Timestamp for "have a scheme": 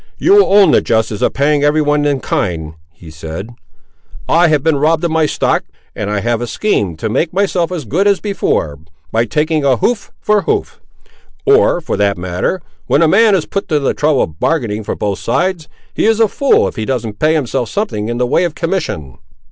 6.21-6.97